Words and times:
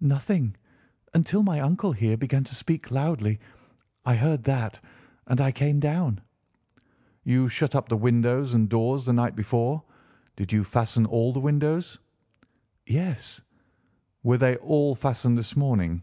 "Nothing, 0.00 0.56
until 1.14 1.44
my 1.44 1.60
uncle 1.60 1.92
here 1.92 2.16
began 2.16 2.42
to 2.42 2.54
speak 2.56 2.90
loudly. 2.90 3.38
I 4.04 4.16
heard 4.16 4.42
that, 4.42 4.80
and 5.28 5.40
I 5.40 5.52
came 5.52 5.78
down." 5.78 6.20
"You 7.22 7.48
shut 7.48 7.76
up 7.76 7.88
the 7.88 7.96
windows 7.96 8.54
and 8.54 8.68
doors 8.68 9.06
the 9.06 9.12
night 9.12 9.36
before. 9.36 9.84
Did 10.34 10.52
you 10.52 10.64
fasten 10.64 11.06
all 11.06 11.32
the 11.32 11.38
windows?" 11.38 12.00
"Yes." 12.84 13.40
"Were 14.24 14.36
they 14.38 14.56
all 14.56 14.96
fastened 14.96 15.38
this 15.38 15.54
morning?" 15.54 16.02